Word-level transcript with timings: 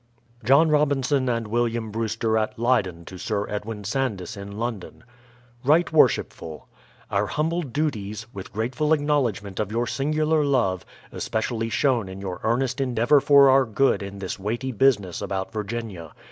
John 0.43 0.69
Robinson 0.71 1.29
and 1.29 1.45
JVilliatn 1.45 1.91
Brewster 1.91 2.35
at 2.35 2.57
Lcyden 2.57 3.05
to 3.05 3.19
Sir 3.19 3.47
Edwin 3.47 3.83
Sandys 3.83 4.35
in 4.35 4.53
London: 4.57 5.03
Right 5.63 5.93
Worshipful, 5.93 6.67
Our 7.11 7.27
humble 7.27 7.61
duties, 7.61 8.25
with 8.33 8.51
grateful 8.51 8.93
acknowledgment 8.93 9.59
of 9.59 9.71
your 9.71 9.85
singu 9.85 10.25
lar 10.27 10.43
love, 10.43 10.85
especially 11.11 11.69
shown 11.69 12.09
in 12.09 12.19
your 12.19 12.39
earnest 12.43 12.81
endeavour 12.81 13.19
for 13.19 13.51
our 13.51 13.63
good 13.63 14.01
in 14.01 14.17
this 14.17 14.39
weighty 14.39 14.71
business 14.71 15.21
about 15.21 15.53
Virginia. 15.53 16.13